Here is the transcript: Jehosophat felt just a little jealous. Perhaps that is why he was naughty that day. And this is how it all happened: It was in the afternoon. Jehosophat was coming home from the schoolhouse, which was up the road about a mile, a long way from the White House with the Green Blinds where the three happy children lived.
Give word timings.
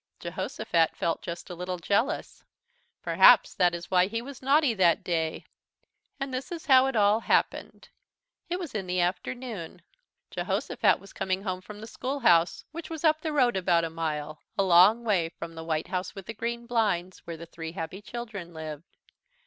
Jehosophat 0.19 0.95
felt 0.95 1.21
just 1.21 1.51
a 1.51 1.53
little 1.53 1.77
jealous. 1.77 2.43
Perhaps 3.03 3.53
that 3.53 3.75
is 3.75 3.91
why 3.91 4.07
he 4.07 4.19
was 4.19 4.41
naughty 4.41 4.73
that 4.73 5.03
day. 5.03 5.45
And 6.19 6.33
this 6.33 6.51
is 6.51 6.65
how 6.65 6.87
it 6.87 6.95
all 6.95 7.19
happened: 7.19 7.87
It 8.49 8.57
was 8.57 8.73
in 8.73 8.87
the 8.87 8.99
afternoon. 8.99 9.83
Jehosophat 10.31 10.99
was 10.99 11.13
coming 11.13 11.43
home 11.43 11.61
from 11.61 11.79
the 11.81 11.85
schoolhouse, 11.85 12.65
which 12.71 12.89
was 12.89 13.03
up 13.03 13.21
the 13.21 13.31
road 13.31 13.55
about 13.55 13.83
a 13.83 13.91
mile, 13.91 14.41
a 14.57 14.63
long 14.63 15.03
way 15.03 15.29
from 15.29 15.53
the 15.53 15.63
White 15.63 15.89
House 15.89 16.15
with 16.15 16.25
the 16.25 16.33
Green 16.33 16.65
Blinds 16.65 17.19
where 17.27 17.37
the 17.37 17.45
three 17.45 17.73
happy 17.73 18.01
children 18.01 18.55
lived. 18.55 18.95